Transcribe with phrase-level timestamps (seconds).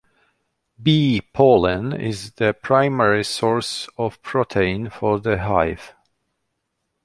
[0.81, 5.93] Bee pollen is the primary source of protein for the hive.